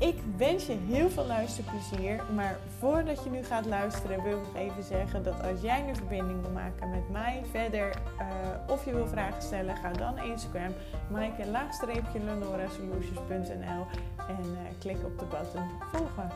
[0.00, 2.22] Ik wens je heel veel luisterplezier.
[2.34, 6.40] Maar voordat je nu gaat luisteren, wil ik even zeggen dat als jij een verbinding
[6.40, 8.26] wil maken met mij verder uh,
[8.72, 10.72] of je wil vragen stellen, ga dan Instagram,
[11.10, 12.18] maaike laagstreepje
[14.28, 16.30] en uh, klik op de button volgen.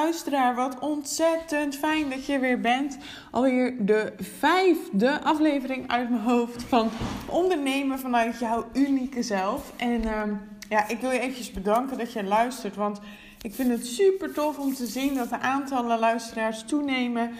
[0.00, 2.98] Luisteraar, wat ontzettend fijn dat je weer bent.
[3.30, 6.90] Alweer de vijfde aflevering uit mijn hoofd van
[7.26, 9.72] ondernemen vanuit jouw unieke zelf.
[9.76, 10.22] En uh,
[10.68, 13.00] ja, ik wil je eventjes bedanken dat je luistert, want
[13.42, 17.30] ik vind het super tof om te zien dat de aantallen luisteraars toenemen.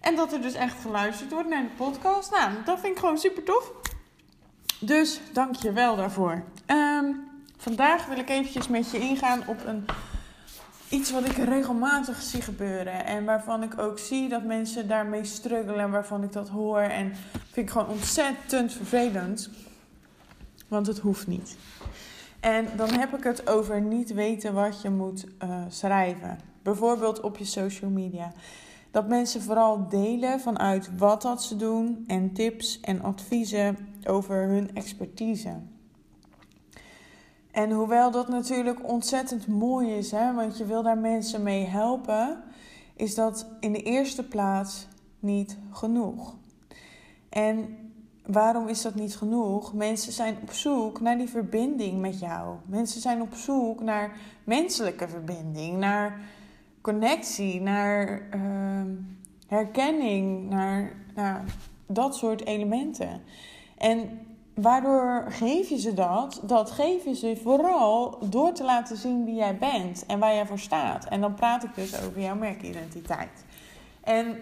[0.00, 2.30] En dat er dus echt geluisterd wordt naar de podcast.
[2.30, 3.72] Nou, dat vind ik gewoon super tof.
[4.80, 6.44] Dus dank je wel daarvoor.
[6.66, 9.84] Um, vandaag wil ik eventjes met je ingaan op een
[10.88, 13.04] iets wat ik regelmatig zie gebeuren.
[13.04, 15.90] En waarvan ik ook zie dat mensen daarmee struggelen.
[15.90, 16.80] Waarvan ik dat hoor.
[16.80, 17.12] En
[17.50, 19.50] vind ik gewoon ontzettend vervelend.
[20.68, 21.56] Want het hoeft niet.
[22.40, 26.38] En dan heb ik het over niet weten wat je moet uh, schrijven.
[26.62, 28.32] Bijvoorbeeld op je social media.
[28.90, 34.70] Dat mensen vooral delen vanuit wat dat ze doen en tips en adviezen over hun
[34.74, 35.56] expertise.
[37.54, 42.42] En hoewel dat natuurlijk ontzettend mooi is, hè, want je wil daar mensen mee helpen,
[42.96, 44.86] is dat in de eerste plaats
[45.18, 46.34] niet genoeg.
[47.28, 47.76] En
[48.26, 49.74] waarom is dat niet genoeg?
[49.74, 52.56] Mensen zijn op zoek naar die verbinding met jou.
[52.66, 56.20] Mensen zijn op zoek naar menselijke verbinding, naar
[56.80, 58.82] connectie, naar uh,
[59.46, 61.38] herkenning, naar nou,
[61.86, 63.22] dat soort elementen.
[63.78, 64.18] En
[64.54, 66.40] Waardoor geef je ze dat?
[66.42, 70.46] Dat geef je ze vooral door te laten zien wie jij bent en waar jij
[70.46, 71.04] voor staat.
[71.04, 73.44] En dan praat ik dus over jouw merkidentiteit.
[74.00, 74.36] En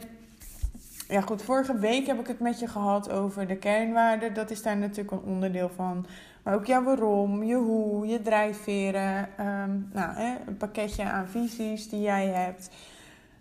[1.08, 4.34] ja, goed, vorige week heb ik het met je gehad over de kernwaarden.
[4.34, 6.06] Dat is daar natuurlijk een onderdeel van.
[6.42, 9.28] Maar ook jouw waarom, je hoe, je drijfveren.
[9.36, 12.70] Ehm, nou, hè, een pakketje aan visies die jij hebt.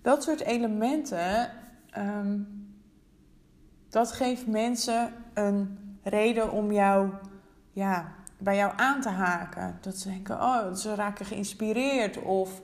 [0.01, 1.49] Dat soort elementen,
[1.97, 2.47] um,
[3.89, 7.09] dat geeft mensen een reden om jou,
[7.73, 9.78] ja, bij jou aan te haken.
[9.81, 12.22] Dat ze denken, oh, ze raken geïnspireerd.
[12.22, 12.62] Of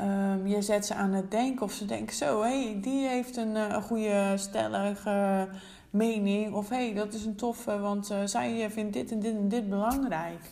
[0.00, 1.62] um, je zet ze aan het denken.
[1.62, 5.48] Of ze denken zo, hé, hey, die heeft een, eh, een goede, stellige
[5.90, 6.54] mening.
[6.54, 9.48] Of hé, hey, dat is een toffe, want uh, zij vindt dit en dit en
[9.48, 10.50] dit belangrijk.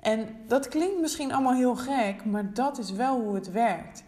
[0.00, 4.04] En dat klinkt misschien allemaal heel gek, maar dat is wel hoe het werkt.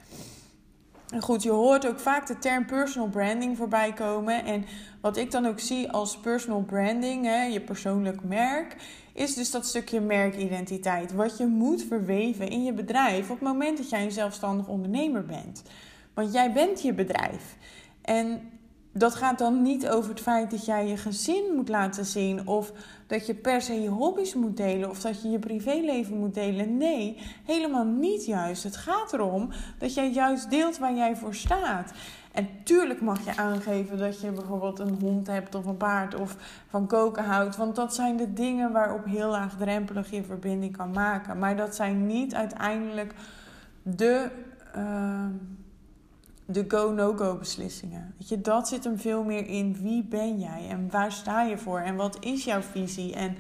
[1.13, 4.45] En goed, je hoort ook vaak de term personal branding voorbij komen.
[4.45, 4.65] En
[5.01, 8.77] wat ik dan ook zie als personal branding, hè, je persoonlijk merk,
[9.13, 11.13] is dus dat stukje merkidentiteit.
[11.13, 15.25] Wat je moet verweven in je bedrijf op het moment dat jij een zelfstandig ondernemer
[15.25, 15.63] bent.
[16.15, 17.57] Want jij bent je bedrijf.
[18.03, 18.41] En
[18.99, 22.73] dat gaat dan niet over het feit dat jij je gezin moet laten zien of
[23.07, 26.77] dat je per se je hobby's moet delen of dat je je privéleven moet delen.
[26.77, 28.63] Nee, helemaal niet juist.
[28.63, 31.93] Het gaat erom dat jij juist deelt waar jij voor staat.
[32.33, 36.37] En tuurlijk mag je aangeven dat je bijvoorbeeld een hond hebt of een paard of
[36.69, 37.57] van koken houdt.
[37.57, 41.39] Want dat zijn de dingen waarop heel laagdrempelig je verbinding kan maken.
[41.39, 43.15] Maar dat zijn niet uiteindelijk
[43.83, 44.29] de.
[44.77, 45.25] Uh,
[46.51, 48.15] de go-no-go beslissingen.
[48.19, 51.59] Weet je, dat zit hem veel meer in wie ben jij en waar sta je
[51.59, 53.37] voor en wat is jouw visie en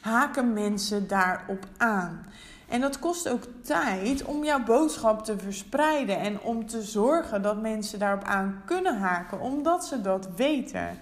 [0.00, 2.26] haken mensen daarop aan.
[2.68, 7.60] En dat kost ook tijd om jouw boodschap te verspreiden en om te zorgen dat
[7.60, 10.98] mensen daarop aan kunnen haken, omdat ze dat weten.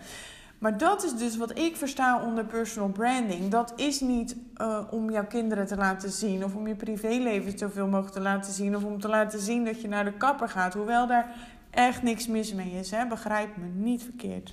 [0.59, 3.51] Maar dat is dus wat ik versta onder personal branding.
[3.51, 7.87] Dat is niet uh, om jouw kinderen te laten zien of om je privéleven zoveel
[7.87, 10.75] mogelijk te laten zien of om te laten zien dat je naar de kapper gaat.
[10.75, 11.37] Hoewel daar
[11.71, 13.07] echt niks mis mee is, hè?
[13.07, 14.53] begrijp me niet verkeerd.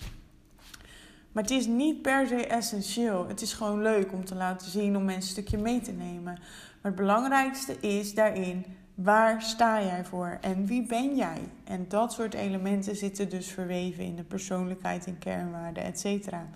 [1.31, 3.27] Maar het is niet per se essentieel.
[3.27, 6.23] Het is gewoon leuk om te laten zien, om mensen een stukje mee te nemen.
[6.23, 6.39] Maar
[6.81, 11.37] het belangrijkste is daarin Waar sta jij voor en wie ben jij?
[11.63, 16.47] En dat soort elementen zitten dus verweven in de persoonlijkheid en kernwaarden, et cetera.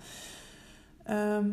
[1.02, 1.48] Ehm,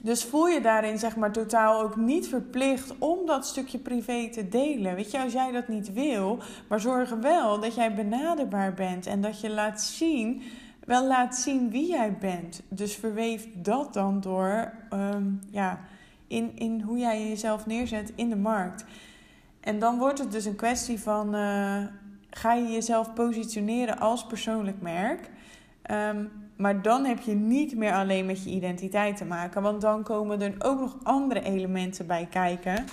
[0.00, 4.48] dus voel je daarin zeg maar totaal ook niet verplicht om dat stukje privé te
[4.48, 4.94] delen.
[4.94, 6.38] Weet je, als jij dat niet wil,
[6.68, 10.42] maar zorg wel dat jij benaderbaar bent en dat je laat zien
[10.84, 12.62] wel laat zien wie jij bent.
[12.68, 15.80] Dus verweef dat dan door ehm, ja,
[16.26, 18.84] in, in hoe jij jezelf neerzet in de markt.
[19.64, 21.82] En dan wordt het dus een kwestie van: uh,
[22.30, 25.30] ga je jezelf positioneren als persoonlijk merk?
[25.90, 30.02] Um, maar dan heb je niet meer alleen met je identiteit te maken, want dan
[30.02, 32.84] komen er ook nog andere elementen bij kijken.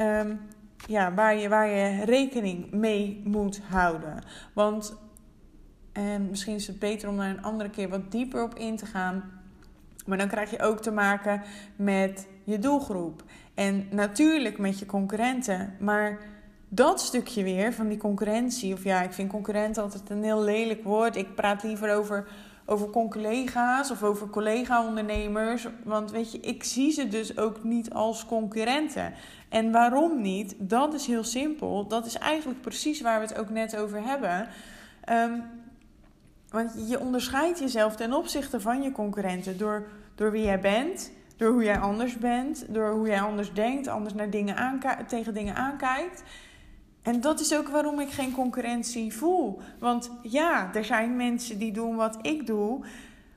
[0.00, 0.40] Um,
[0.86, 4.22] ja, waar, je, waar je rekening mee moet houden.
[4.52, 4.96] Want
[5.92, 8.86] en misschien is het beter om daar een andere keer wat dieper op in te
[8.86, 9.30] gaan.
[10.06, 11.42] Maar dan krijg je ook te maken
[11.76, 13.22] met je doelgroep.
[13.54, 15.74] En natuurlijk met je concurrenten.
[15.80, 16.18] Maar
[16.68, 18.72] dat stukje weer van die concurrentie.
[18.74, 21.16] Of ja, ik vind concurrent altijd een heel lelijk woord.
[21.16, 22.28] Ik praat liever over,
[22.66, 25.66] over collega's of over collega-ondernemers.
[25.84, 29.14] Want weet je, ik zie ze dus ook niet als concurrenten.
[29.48, 30.54] En waarom niet?
[30.58, 31.86] Dat is heel simpel.
[31.86, 34.48] Dat is eigenlijk precies waar we het ook net over hebben.
[35.12, 35.42] Um,
[36.50, 41.52] want je onderscheidt jezelf ten opzichte van je concurrenten door, door wie jij bent, door
[41.52, 46.22] hoe jij anders bent, door hoe jij anders denkt, anders naar dingen tegen dingen aankijkt.
[47.02, 49.60] En dat is ook waarom ik geen concurrentie voel.
[49.78, 52.84] Want ja, er zijn mensen die doen wat ik doe,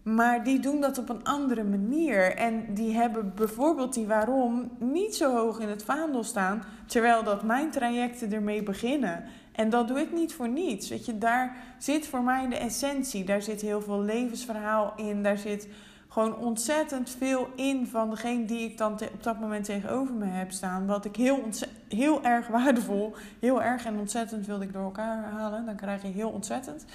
[0.03, 2.35] maar die doen dat op een andere manier.
[2.35, 7.43] En die hebben bijvoorbeeld die waarom niet zo hoog in het vaandel staan, terwijl dat
[7.43, 9.23] mijn trajecten ermee beginnen.
[9.51, 10.89] En dat doe ik niet voor niets.
[10.89, 13.23] Weet je, daar zit voor mij de essentie.
[13.23, 15.23] Daar zit heel veel levensverhaal in.
[15.23, 15.67] Daar zit
[16.11, 20.51] gewoon ontzettend veel in van degene die ik dan op dat moment tegenover me heb
[20.51, 20.85] staan.
[20.85, 21.49] Wat ik heel,
[21.87, 25.65] heel erg waardevol, heel erg en ontzettend wilde ik door elkaar halen.
[25.65, 26.85] Dan krijg je heel ontzettend.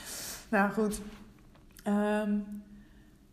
[0.49, 1.01] Nou goed.
[1.83, 2.39] Ehm,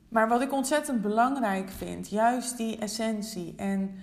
[0.10, 3.54] maar wat ik ontzettend belangrijk vind, juist die essentie.
[3.58, 3.96] En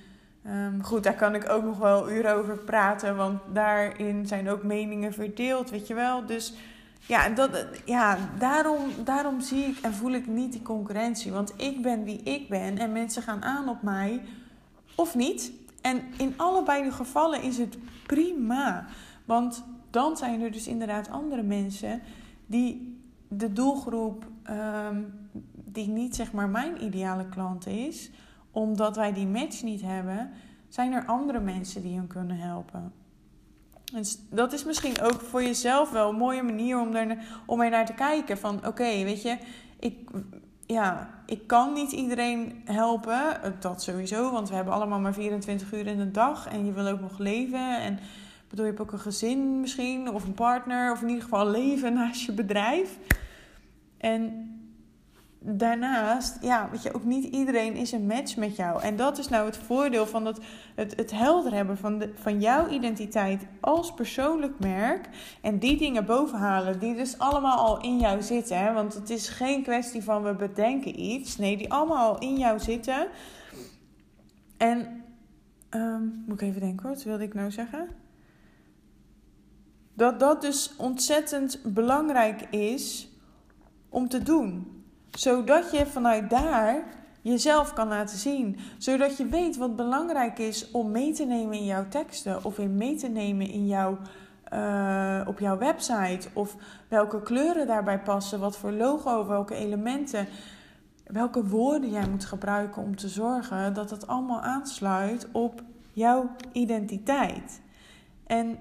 [0.46, 4.62] Um, goed, daar kan ik ook nog wel uren over praten, want daarin zijn ook
[4.62, 6.26] meningen verdeeld, weet je wel.
[6.26, 6.54] Dus
[7.06, 7.50] ja, dat,
[7.84, 11.32] ja daarom, daarom zie ik en voel ik niet die concurrentie.
[11.32, 14.22] Want ik ben wie ik ben en mensen gaan aan op mij
[14.94, 15.52] of niet.
[15.80, 18.86] En in allebei de gevallen is het prima.
[19.24, 22.00] Want dan zijn er dus inderdaad andere mensen
[22.46, 22.98] die
[23.28, 28.10] de doelgroep, um, die niet zeg maar mijn ideale klant is
[28.50, 30.30] omdat wij die match niet hebben,
[30.68, 32.92] zijn er andere mensen die hem kunnen helpen.
[33.92, 37.86] Dus dat is misschien ook voor jezelf wel een mooie manier om er, om naar
[37.86, 38.38] te kijken.
[38.38, 39.36] Van oké, weet je,
[39.78, 40.10] ik,
[40.66, 43.40] ja, ik kan niet iedereen helpen.
[43.60, 46.48] Dat sowieso, want we hebben allemaal maar 24 uur in de dag.
[46.48, 47.80] En je wil ook nog leven.
[47.80, 47.98] En
[48.48, 52.20] bedoel, je ook een gezin misschien, of een partner, of in ieder geval leven naast
[52.20, 52.98] je bedrijf.
[53.98, 54.50] En
[55.42, 58.82] daarnaast, ja, weet je, ook niet iedereen is een match met jou.
[58.82, 60.40] En dat is nou het voordeel van dat,
[60.74, 65.08] het, het helder hebben van, de, van jouw identiteit als persoonlijk merk.
[65.40, 68.58] En die dingen bovenhalen, die dus allemaal al in jou zitten.
[68.58, 68.72] Hè?
[68.72, 71.36] Want het is geen kwestie van we bedenken iets.
[71.36, 73.08] Nee, die allemaal al in jou zitten.
[74.56, 75.04] En,
[75.70, 77.88] um, moet ik even denken wat wilde ik nou zeggen?
[79.94, 83.08] Dat dat dus ontzettend belangrijk is
[83.88, 84.78] om te doen
[85.10, 86.84] zodat je vanuit daar
[87.22, 88.58] jezelf kan laten zien.
[88.78, 92.76] Zodat je weet wat belangrijk is om mee te nemen in jouw teksten of in
[92.76, 93.98] mee te nemen in jouw,
[94.52, 96.28] uh, op jouw website.
[96.32, 96.56] Of
[96.88, 100.26] welke kleuren daarbij passen, wat voor logo, welke elementen.
[101.06, 105.62] Welke woorden jij moet gebruiken om te zorgen dat het allemaal aansluit op
[105.92, 107.60] jouw identiteit.
[108.26, 108.58] En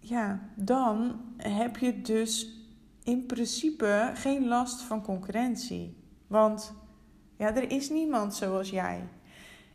[0.00, 2.63] ja, dan heb je dus
[3.04, 5.96] in principe geen last van concurrentie.
[6.26, 6.72] Want
[7.36, 9.02] ja, er is niemand zoals jij.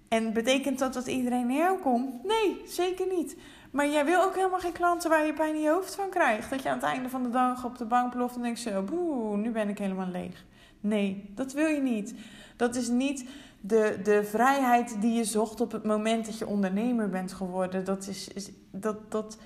[0.08, 2.24] En betekent dat dat iedereen naar jou komt?
[2.24, 3.38] Nee, zeker niet.
[3.72, 6.50] Maar jij wil ook helemaal geen klanten waar je pijn in je hoofd van krijgt.
[6.50, 8.82] Dat je aan het einde van de dag op de bank ploft en denkt zo...
[8.84, 10.46] Boe, nu ben ik helemaal leeg.
[10.80, 12.14] Nee, dat wil je niet.
[12.56, 13.26] Dat is niet
[13.62, 17.86] de, de vrijheid die je zocht op het moment dat je ondernemer bent geworden.
[17.86, 19.12] Dat is, is dat...
[19.12, 19.38] dat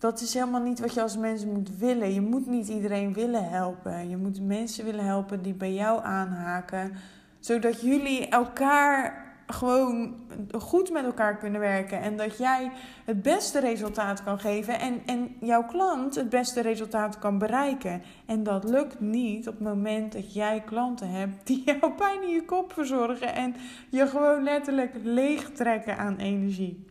[0.00, 2.14] dat is helemaal niet wat je als mens moet willen.
[2.14, 4.08] Je moet niet iedereen willen helpen.
[4.08, 6.92] Je moet mensen willen helpen die bij jou aanhaken.
[7.40, 10.14] Zodat jullie elkaar gewoon
[10.58, 12.00] goed met elkaar kunnen werken.
[12.00, 12.70] En dat jij
[13.04, 14.78] het beste resultaat kan geven.
[14.78, 18.02] En, en jouw klant het beste resultaat kan bereiken.
[18.26, 22.34] En dat lukt niet op het moment dat jij klanten hebt die jou pijn in
[22.34, 23.34] je kop verzorgen.
[23.34, 23.54] En
[23.90, 26.84] je gewoon letterlijk leeg trekken aan energie.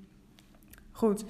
[0.92, 1.26] Goed.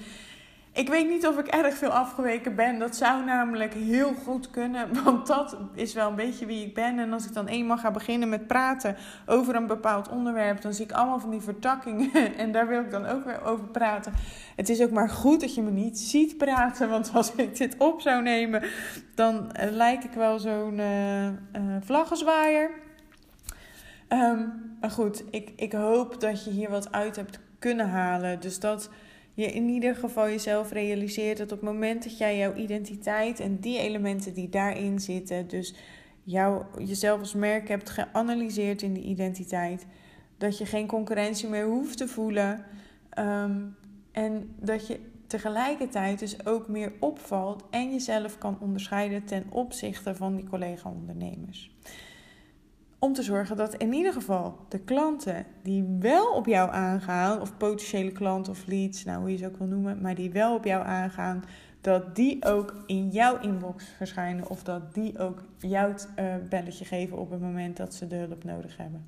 [0.80, 2.80] Ik weet niet of ik erg veel afgeweken ben.
[2.80, 4.88] Dat zou namelijk heel goed kunnen.
[5.04, 7.00] Want dat is wel een beetje wie ik ben.
[7.00, 8.96] En als ik dan eenmaal ga beginnen met praten
[9.26, 12.12] over een bepaald onderwerp, dan zie ik allemaal van die vertakkingen.
[12.38, 14.14] En daar wil ik dan ook weer over praten.
[14.56, 16.90] Het is ook maar goed dat je me niet ziet praten.
[16.90, 18.64] Want als ik dit op zou nemen,
[19.16, 21.28] dan uh, lijk ik wel zo'n uh,
[21.80, 22.72] vlaggenzwaaier.
[24.10, 28.40] Um, maar goed, ik, ik hoop dat je hier wat uit hebt kunnen halen.
[28.40, 28.90] Dus dat
[29.40, 33.60] je in ieder geval jezelf realiseert dat op het moment dat jij jouw identiteit en
[33.60, 35.76] die elementen die daarin zitten, dus
[36.24, 39.86] jou, jezelf als merk hebt geanalyseerd in die identiteit,
[40.38, 42.66] dat je geen concurrentie meer hoeft te voelen.
[43.20, 43.76] Um,
[44.12, 50.36] en dat je tegelijkertijd dus ook meer opvalt en jezelf kan onderscheiden ten opzichte van
[50.36, 51.72] die collega-ondernemers
[53.00, 57.58] om te zorgen dat in ieder geval de klanten die wel op jou aangaan, of
[57.58, 60.66] potentiële klanten of leads, nou hoe je ze ook wil noemen, maar die wel op
[60.66, 61.44] jou aangaan,
[61.82, 67.18] dat die ook in jouw inbox verschijnen of dat die ook jouw uh, belletje geven
[67.18, 69.08] op het moment dat ze de hulp nodig hebben.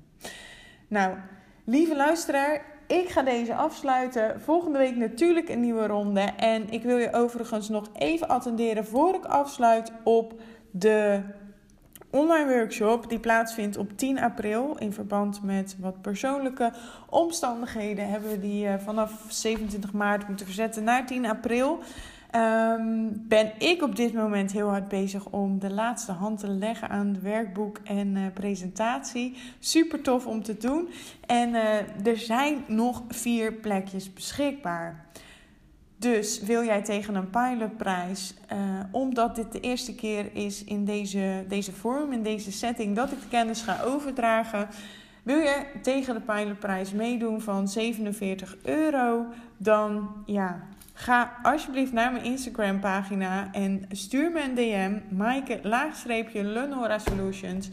[0.88, 1.16] Nou,
[1.64, 4.40] lieve luisteraar, ik ga deze afsluiten.
[4.40, 6.20] Volgende week natuurlijk een nieuwe ronde.
[6.20, 11.20] En ik wil je overigens nog even attenderen voor ik afsluit op de
[12.12, 14.76] online workshop die plaatsvindt op 10 april.
[14.78, 16.72] In verband met wat persoonlijke
[17.08, 21.78] omstandigheden hebben we die uh, vanaf 27 maart moeten verzetten naar 10 april.
[22.36, 26.88] Um, ben ik op dit moment heel hard bezig om de laatste hand te leggen
[26.88, 29.36] aan het werkboek en uh, presentatie.
[29.58, 30.88] Super tof om te doen.
[31.26, 35.06] En uh, er zijn nog vier plekjes beschikbaar.
[36.02, 38.58] Dus wil jij tegen een pilotprijs, uh,
[38.90, 43.20] omdat dit de eerste keer is in deze, deze vorm, in deze setting, dat ik
[43.20, 44.68] de kennis ga overdragen.
[45.22, 50.60] Wil je tegen de pilotprijs meedoen van 47 euro, dan ja,
[50.92, 57.68] ga alsjeblieft naar mijn Instagram pagina en stuur me een DM, Maaike laagstreepje Lenora Solutions.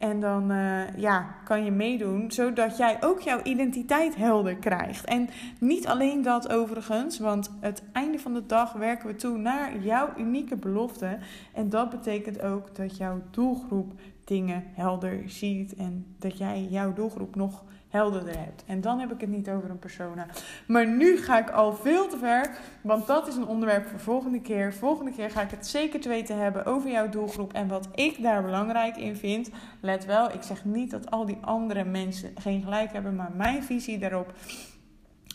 [0.00, 5.04] En dan uh, ja, kan je meedoen, zodat jij ook jouw identiteit helder krijgt.
[5.04, 5.28] En
[5.58, 10.08] niet alleen dat overigens, want het einde van de dag werken we toe naar jouw
[10.16, 11.18] unieke belofte.
[11.52, 13.92] En dat betekent ook dat jouw doelgroep
[14.24, 18.64] dingen helder ziet en dat jij jouw doelgroep nog helderder hebt.
[18.66, 20.26] En dan heb ik het niet over een persona.
[20.66, 24.40] Maar nu ga ik al veel te ver, want dat is een onderwerp voor volgende
[24.40, 24.74] keer.
[24.74, 28.22] Volgende keer ga ik het zeker te weten hebben over jouw doelgroep en wat ik
[28.22, 29.50] daar belangrijk in vind.
[29.80, 33.62] Let wel, ik zeg niet dat al die andere mensen geen gelijk hebben, maar mijn
[33.62, 34.32] visie daarop.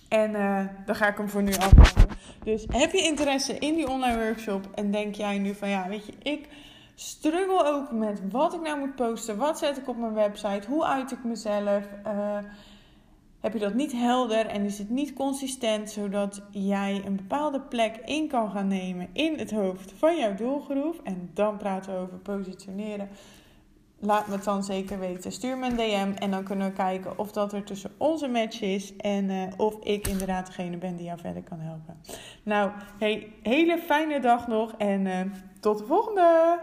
[0.10, 2.08] En uh, dan ga ik hem voor nu afmaken.
[2.44, 6.06] Dus heb je interesse in die online workshop en denk jij nu van ja, weet
[6.06, 6.48] je, ik
[6.96, 9.38] struggle ook met wat ik nou moet posten.
[9.38, 10.68] Wat zet ik op mijn website?
[10.68, 11.84] Hoe uit ik mezelf?
[12.08, 12.38] Uh,
[13.46, 17.98] heb je dat niet helder en is het niet consistent, zodat jij een bepaalde plek
[18.06, 21.02] in kan gaan nemen in het hoofd van jouw doelgroep.
[21.04, 23.10] En dan praten we over positioneren.
[24.00, 25.32] Laat me het dan zeker weten.
[25.32, 28.62] Stuur me een DM en dan kunnen we kijken of dat er tussen onze match
[28.62, 28.96] is.
[28.96, 31.98] En uh, of ik inderdaad degene ben die jou verder kan helpen.
[32.44, 35.20] Nou, hey, hele fijne dag nog en uh,
[35.60, 36.60] tot de volgende!